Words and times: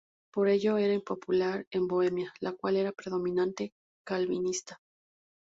Por 0.33 0.47
ello 0.49 0.77
era 0.79 0.95
impopular 0.95 1.67
en 1.69 1.87
Bohemia, 1.87 2.33
la 2.39 2.53
cual 2.53 2.75
era 2.75 2.91
predominantemente 2.91 3.75
calvinista. 4.03 4.81